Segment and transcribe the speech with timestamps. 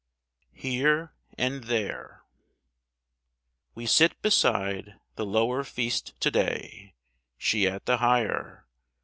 [0.55, 2.23] HERE AND THERE.
[3.85, 6.95] sit beside the lower feast to day;
[7.37, 8.65] She at the higher.